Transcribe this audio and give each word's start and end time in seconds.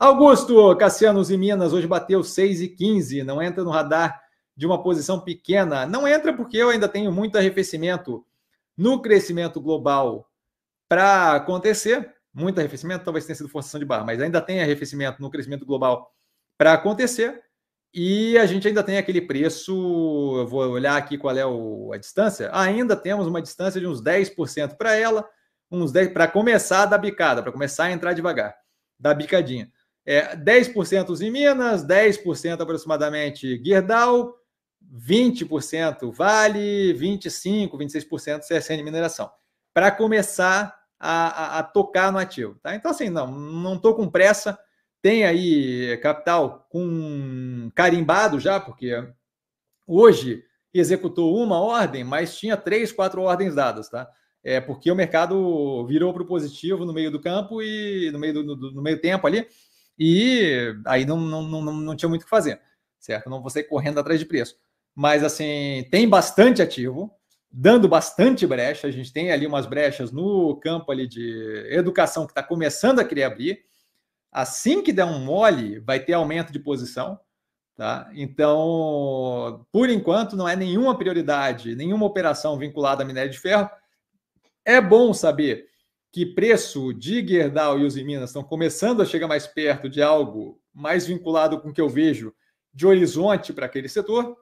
Augusto 0.00 0.74
Cassianos 0.76 1.30
e 1.30 1.36
Minas 1.36 1.74
hoje 1.74 1.86
bateu 1.86 2.20
6,15, 2.20 3.22
não 3.22 3.42
entra 3.42 3.62
no 3.62 3.68
radar 3.68 4.18
de 4.56 4.64
uma 4.64 4.82
posição 4.82 5.20
pequena. 5.20 5.84
Não 5.84 6.08
entra 6.08 6.32
porque 6.32 6.56
eu 6.56 6.70
ainda 6.70 6.88
tenho 6.88 7.12
muito 7.12 7.36
arrefecimento 7.36 8.24
no 8.74 9.02
crescimento 9.02 9.60
global 9.60 10.26
para 10.88 11.34
acontecer. 11.34 12.14
Muito 12.32 12.58
arrefecimento, 12.58 13.04
talvez 13.04 13.26
tenha 13.26 13.36
sido 13.36 13.50
forçação 13.50 13.78
de 13.78 13.84
barra, 13.84 14.04
mas 14.04 14.22
ainda 14.22 14.40
tem 14.40 14.62
arrefecimento 14.62 15.20
no 15.20 15.30
crescimento 15.30 15.66
global 15.66 16.10
para 16.56 16.72
acontecer. 16.72 17.42
E 17.92 18.38
a 18.38 18.46
gente 18.46 18.66
ainda 18.66 18.82
tem 18.82 18.96
aquele 18.96 19.20
preço, 19.20 19.70
eu 20.38 20.46
vou 20.46 20.66
olhar 20.70 20.96
aqui 20.96 21.18
qual 21.18 21.36
é 21.36 21.44
o, 21.44 21.92
a 21.92 21.98
distância. 21.98 22.48
Ainda 22.54 22.96
temos 22.96 23.26
uma 23.26 23.42
distância 23.42 23.78
de 23.78 23.86
uns 23.86 24.02
10% 24.02 24.78
para 24.78 24.94
ela, 24.94 25.28
uns 25.70 25.92
10 25.92 26.14
para 26.14 26.26
começar 26.26 26.86
da 26.86 26.96
bicada, 26.96 27.42
para 27.42 27.52
começar 27.52 27.84
a 27.84 27.92
entrar 27.92 28.14
devagar, 28.14 28.56
da 28.98 29.12
bicadinha. 29.12 29.70
É, 30.04 30.34
10% 30.36 31.20
em 31.20 31.30
Minas, 31.30 31.84
10% 31.84 32.60
aproximadamente 32.60 33.58
Guerdal, 33.58 34.34
20% 34.92 36.12
Vale, 36.12 36.94
25%, 36.94 37.70
26% 37.72 38.40
CSN 38.40 38.82
Mineração. 38.82 39.30
Para 39.72 39.90
começar 39.90 40.76
a, 40.98 41.28
a, 41.28 41.58
a, 41.58 41.62
tocar 41.62 42.10
no 42.10 42.18
ativo. 42.18 42.56
Tá? 42.62 42.74
Então, 42.74 42.90
assim, 42.90 43.08
não, 43.08 43.30
não 43.30 43.76
estou 43.76 43.94
com 43.94 44.08
pressa 44.08 44.58
tem 45.02 45.24
aí 45.24 45.96
capital 45.98 46.66
com 46.70 47.70
carimbado 47.74 48.38
já, 48.38 48.60
porque 48.60 48.92
hoje 49.86 50.44
executou 50.72 51.36
uma 51.36 51.58
ordem, 51.58 52.04
mas 52.04 52.38
tinha 52.38 52.56
três, 52.56 52.92
quatro 52.92 53.22
ordens 53.22 53.54
dadas, 53.54 53.88
tá? 53.88 54.08
É 54.42 54.60
porque 54.60 54.90
o 54.90 54.96
mercado 54.96 55.84
virou 55.86 56.12
para 56.12 56.22
o 56.22 56.26
positivo 56.26 56.84
no 56.84 56.92
meio 56.92 57.10
do 57.10 57.20
campo 57.20 57.62
e 57.62 58.10
no 58.12 58.18
meio 58.18 58.34
do, 58.34 58.42
no, 58.44 58.56
no 58.72 58.82
meio 58.82 59.00
tempo 59.00 59.26
ali, 59.26 59.46
e 60.02 60.74
aí 60.86 61.04
não, 61.04 61.20
não, 61.20 61.42
não, 61.42 61.60
não 61.60 61.94
tinha 61.94 62.08
muito 62.08 62.22
o 62.22 62.24
que 62.24 62.30
fazer, 62.30 62.58
certo? 62.98 63.28
Não 63.28 63.46
sair 63.50 63.64
correndo 63.64 64.00
atrás 64.00 64.18
de 64.18 64.24
preço. 64.24 64.56
Mas 64.94 65.22
assim, 65.22 65.86
tem 65.90 66.08
bastante 66.08 66.62
ativo, 66.62 67.14
dando 67.52 67.86
bastante 67.86 68.46
brecha. 68.46 68.86
A 68.88 68.90
gente 68.90 69.12
tem 69.12 69.30
ali 69.30 69.46
umas 69.46 69.66
brechas 69.66 70.10
no 70.10 70.56
campo 70.56 70.90
ali 70.90 71.06
de 71.06 71.66
educação 71.68 72.24
que 72.24 72.32
está 72.32 72.42
começando 72.42 72.98
a 72.98 73.04
querer 73.04 73.24
abrir. 73.24 73.60
Assim 74.32 74.82
que 74.82 74.90
der 74.90 75.04
um 75.04 75.18
mole, 75.18 75.80
vai 75.80 76.00
ter 76.00 76.14
aumento 76.14 76.50
de 76.50 76.58
posição. 76.58 77.20
Tá? 77.76 78.10
Então, 78.14 79.66
por 79.70 79.90
enquanto, 79.90 80.34
não 80.34 80.48
é 80.48 80.56
nenhuma 80.56 80.96
prioridade, 80.96 81.76
nenhuma 81.76 82.06
operação 82.06 82.56
vinculada 82.56 83.02
a 83.02 83.06
minério 83.06 83.30
de 83.30 83.38
ferro. 83.38 83.68
É 84.64 84.80
bom 84.80 85.12
saber 85.12 85.69
que 86.12 86.26
preço 86.26 86.92
de 86.92 87.26
Gerdau 87.26 87.78
e 87.78 87.84
Usiminas 87.84 88.30
estão 88.30 88.42
começando 88.42 89.00
a 89.00 89.06
chegar 89.06 89.28
mais 89.28 89.46
perto 89.46 89.88
de 89.88 90.02
algo 90.02 90.60
mais 90.72 91.06
vinculado 91.06 91.60
com 91.60 91.70
o 91.70 91.72
que 91.72 91.80
eu 91.80 91.88
vejo 91.88 92.34
de 92.72 92.86
horizonte 92.86 93.52
para 93.52 93.66
aquele 93.66 93.88
setor. 93.88 94.36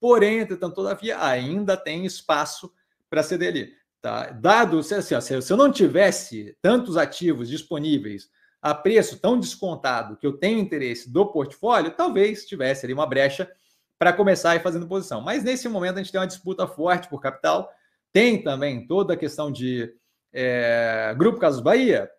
Porém, 0.00 0.40
entretanto, 0.40 0.74
todavia, 0.74 1.22
ainda 1.24 1.76
tem 1.76 2.04
espaço 2.04 2.72
para 3.08 3.22
ceder 3.22 3.48
ali. 3.48 3.72
Tá? 4.00 4.30
Dado, 4.30 4.82
se, 4.82 4.94
assim, 4.94 5.20
se 5.20 5.52
eu 5.52 5.56
não 5.56 5.70
tivesse 5.70 6.56
tantos 6.60 6.96
ativos 6.96 7.48
disponíveis 7.48 8.28
a 8.60 8.74
preço 8.74 9.18
tão 9.18 9.38
descontado 9.38 10.16
que 10.16 10.26
eu 10.26 10.32
tenho 10.32 10.58
interesse 10.58 11.10
do 11.10 11.26
portfólio, 11.26 11.92
talvez 11.92 12.44
tivesse 12.44 12.86
ali 12.86 12.92
uma 12.92 13.06
brecha 13.06 13.50
para 13.98 14.12
começar 14.12 14.50
a 14.50 14.56
ir 14.56 14.62
fazendo 14.62 14.88
posição. 14.88 15.20
Mas 15.20 15.44
nesse 15.44 15.68
momento 15.68 15.96
a 15.96 15.98
gente 16.02 16.10
tem 16.10 16.20
uma 16.20 16.26
disputa 16.26 16.66
forte 16.66 17.08
por 17.08 17.20
capital. 17.20 17.70
Tem 18.12 18.42
também 18.42 18.84
toda 18.86 19.14
a 19.14 19.16
questão 19.16 19.50
de 19.52 19.94
é, 20.32 21.14
Grupo 21.16 21.38
Casos 21.38 21.60
Bahia. 21.60 22.10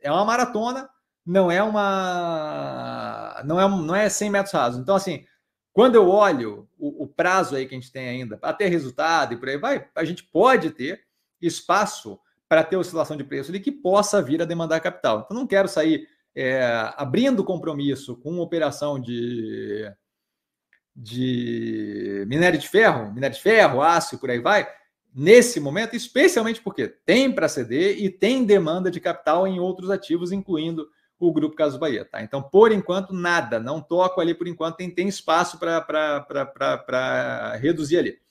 É 0.00 0.10
uma 0.10 0.24
maratona, 0.24 0.88
não 1.24 1.50
é 1.50 1.62
uma. 1.62 3.42
Não 3.44 3.60
é, 3.60 3.68
não 3.68 3.94
é 3.94 4.08
100 4.08 4.30
metros 4.30 4.52
rasos. 4.52 4.80
Então, 4.80 4.94
assim, 4.94 5.24
quando 5.72 5.96
eu 5.96 6.08
olho 6.08 6.68
o, 6.78 7.04
o 7.04 7.06
prazo 7.08 7.56
aí 7.56 7.66
que 7.66 7.74
a 7.74 7.78
gente 7.78 7.92
tem 7.92 8.08
ainda 8.08 8.36
para 8.36 8.52
ter 8.52 8.68
resultado 8.68 9.34
e 9.34 9.36
por 9.36 9.48
aí 9.48 9.58
vai, 9.58 9.88
a 9.94 10.04
gente 10.04 10.22
pode 10.24 10.70
ter 10.70 11.02
espaço 11.40 12.18
para 12.48 12.62
ter 12.62 12.76
oscilação 12.76 13.16
de 13.16 13.24
preço 13.24 13.50
ali 13.50 13.60
que 13.60 13.72
possa 13.72 14.22
vir 14.22 14.40
a 14.40 14.44
demandar 14.44 14.80
capital. 14.80 15.22
Então, 15.24 15.36
não 15.36 15.46
quero 15.46 15.68
sair 15.68 16.06
é, 16.34 16.92
abrindo 16.96 17.44
compromisso 17.44 18.16
com 18.16 18.38
operação 18.38 19.00
de, 19.00 19.90
de 20.94 22.24
minério 22.28 22.58
de 22.58 22.68
ferro, 22.68 23.12
minério 23.12 23.36
de 23.36 23.42
ferro, 23.42 23.82
aço 23.82 24.14
e 24.14 24.18
por 24.18 24.30
aí 24.30 24.38
vai, 24.38 24.68
nesse 25.14 25.60
momento, 25.60 25.94
especialmente 25.94 26.60
porque 26.60 26.88
tem 26.88 27.30
para 27.30 27.48
ceder 27.48 28.02
e 28.02 28.10
tem 28.10 28.44
demanda 28.44 28.90
de 28.90 28.98
capital 29.00 29.46
em 29.46 29.60
outros 29.60 29.90
ativos, 29.90 30.32
incluindo 30.32 30.88
o 31.18 31.32
Grupo 31.32 31.56
Caso 31.56 31.78
Bahia. 31.78 32.04
Tá? 32.04 32.22
Então, 32.22 32.42
por 32.42 32.72
enquanto, 32.72 33.14
nada, 33.14 33.60
não 33.60 33.80
toco 33.80 34.20
ali 34.20 34.34
por 34.34 34.48
enquanto, 34.48 34.76
tem, 34.76 34.90
tem 34.90 35.08
espaço 35.08 35.58
para 35.58 37.56
reduzir 37.60 37.98
ali. 37.98 38.18